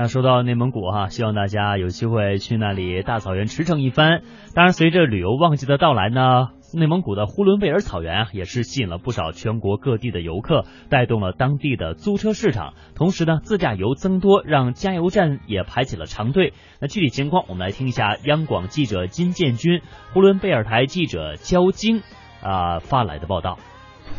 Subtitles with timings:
[0.00, 4.22] 那说到内蒙古哈，希望大家有机会去那里大草原驰骋一番。
[4.54, 12.72] 当然，随着旅游旺季的到来呢，内蒙古的呼伦贝尔草原啊，也是吸引了不少全国各地的游客，带动了当地的租车市场。
[12.94, 16.54] 同时呢，自驾游增多，让加油站也排起了长队。
[16.80, 19.82] 那具体情况，我们来听一下央广记者金建军、
[20.14, 22.00] 呼伦贝尔台记者焦晶
[22.42, 23.58] 啊发来的报道。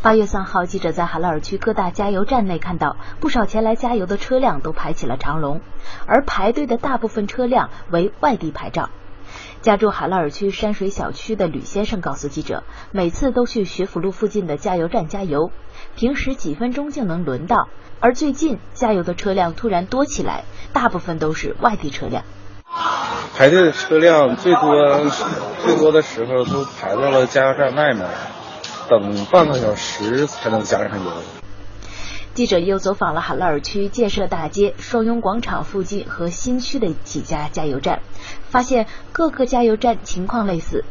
[0.02, 5.62] 八月三号，记者在海拉尔区各大加油站内看到，不少前来加油的车辆都排起了长龙，
[6.08, 8.90] 而排队的大部分车辆为外地牌照。
[9.62, 15.52] 家住海拉尔区山水小区的吕先生告诉记者，每次都去学府路附近的加油站加油，
[15.96, 22.24] 平时几分钟就能轮到，而最近加油的车辆突然多起来，大部分都是外地车辆。
[23.38, 25.10] 排队的车辆最多
[25.64, 28.08] 最多的时候都排到了加油站外面。
[28.92, 31.12] 等半个小时才能加上油。
[32.34, 38.02] 记者又走访了海拉尔区建设大街、双拥广场附近和新区的几家加油站，
[38.50, 40.84] 发现各个加油站情况类似。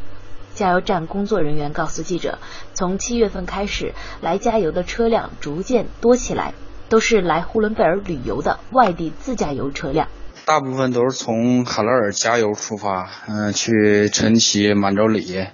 [0.55, 2.39] 加油站工作人员告诉记者，
[2.73, 6.55] 从七月份开始，来加油的车辆逐渐多起来，
[6.89, 10.09] 都是来呼伦贝尔旅游的外地自驾游车辆。
[10.47, 15.47] 大部分都是从海拉尔加油出发，嗯，去陈奇、满洲里。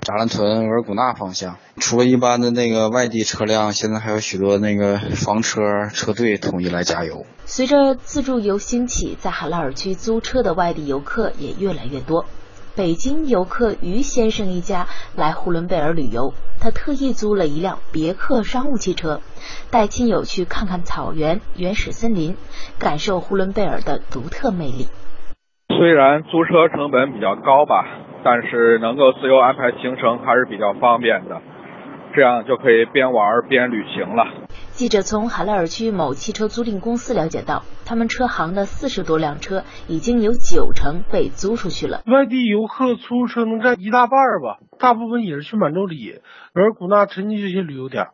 [0.00, 5.60] 扎兰屯、额尔古纳方向，除了一般的那个外地车辆，现在还有许多那个房车
[5.92, 7.24] 车队统一来加油。
[7.44, 12.24] 随着自助游兴起，在海拉尔区租车的外地游客也越来越多。
[12.76, 19.20] 北京游客于先生一家来呼伦贝尔旅游，他特意租了一辆别克商务汽车，
[19.70, 22.36] 带亲友去看看草原、原始森林，
[22.78, 24.88] 感受呼伦贝尔的独特魅力。
[25.68, 27.84] 虽然租车成本比较高吧。
[28.24, 31.42] 但是能够自由安排行程还是比较方便的，
[32.14, 34.24] 这样就可以边玩边旅行了。
[34.72, 42.00] 记者从海拉尔区某汽车租赁公司了解到，他们车行的四十多辆车已经有九成被租出去了。
[42.06, 46.20] 外地游客出租车能占一大半吧，大部分也是去满洲里、
[46.54, 48.06] 额尔古纳、陈吉这些旅游点。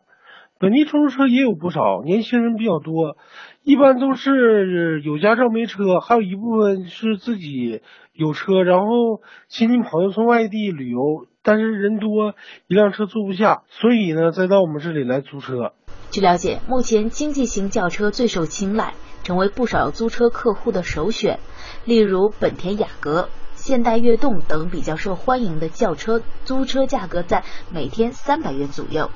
[0.61, 3.17] 本地出租车也有不少，年轻人比较多，
[3.63, 7.81] 一般都是有驾照没车，还有一部分是自己
[8.13, 12.35] 有车，然后亲戚朋友从外地旅游，但是人多，
[12.67, 15.73] 一辆车坐不下，所以呢，再到我们这里来租车。
[16.11, 21.39] 据了解，目前经济型轿车最受青睐，成为不少租车客户的首选。
[21.85, 29.09] 例如本田雅阁、现代悦动等比较受欢迎的轿车租车价格在每天三百元左右。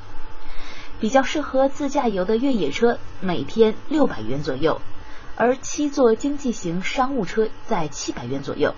[1.00, 4.82] 比较适合自驾游的越野车每天六百元左右，
[5.36, 8.74] 而七座经济型商务车在七百元左右。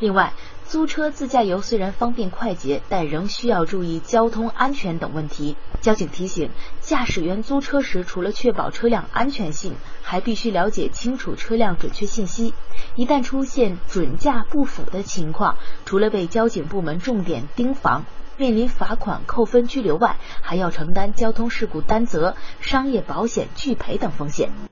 [0.00, 0.32] 另外，
[0.66, 5.56] 租车自驾游虽然方便快捷，但仍需要注意交通安全等问题。
[5.80, 6.50] 交警提醒，
[6.80, 12.54] 驾驶员租车时，除了确保车辆安全性，还必须了解清楚车辆准确信息。
[12.96, 18.04] 一旦出现准驾不符的情况，除了被交警部门重点盯防。
[18.36, 24.50] 面临罚款、扣分、拘留外，还要承担交通事故担责、商业保险拒赔等风险。